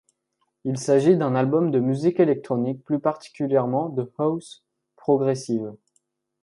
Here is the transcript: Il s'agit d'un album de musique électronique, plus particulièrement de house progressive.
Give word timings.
Il 0.63 0.79
s'agit 0.79 1.15
d'un 1.15 1.35
album 1.35 1.69
de 1.69 1.79
musique 1.79 2.19
électronique, 2.19 2.83
plus 2.83 2.99
particulièrement 2.99 3.87
de 3.87 4.11
house 4.17 4.63
progressive. 4.95 5.75